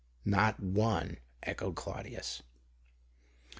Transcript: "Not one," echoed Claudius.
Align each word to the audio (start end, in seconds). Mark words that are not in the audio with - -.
"Not 0.39 0.59
one," 0.59 1.19
echoed 1.43 1.75
Claudius. 1.75 2.41